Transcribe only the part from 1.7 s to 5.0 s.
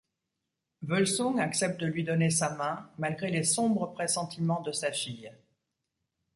de lui donner sa main, malgré les sombres pressentiments de sa